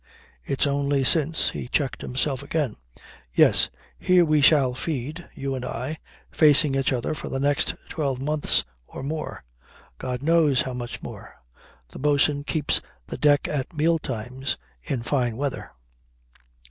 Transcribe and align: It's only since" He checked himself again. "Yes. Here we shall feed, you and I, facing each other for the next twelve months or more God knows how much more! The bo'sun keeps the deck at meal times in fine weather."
It's 0.43 0.65
only 0.65 1.03
since" 1.03 1.49
He 1.51 1.67
checked 1.67 2.01
himself 2.01 2.41
again. 2.41 2.75
"Yes. 3.35 3.69
Here 3.99 4.25
we 4.25 4.41
shall 4.41 4.73
feed, 4.73 5.29
you 5.35 5.53
and 5.53 5.63
I, 5.63 5.99
facing 6.31 6.73
each 6.73 6.91
other 6.91 7.13
for 7.13 7.29
the 7.29 7.39
next 7.39 7.75
twelve 7.87 8.19
months 8.19 8.63
or 8.87 9.03
more 9.03 9.43
God 9.99 10.23
knows 10.23 10.63
how 10.63 10.73
much 10.73 11.03
more! 11.03 11.35
The 11.91 11.99
bo'sun 11.99 12.45
keeps 12.45 12.81
the 13.05 13.17
deck 13.19 13.47
at 13.47 13.75
meal 13.77 13.99
times 13.99 14.57
in 14.81 15.03
fine 15.03 15.37
weather." 15.37 15.69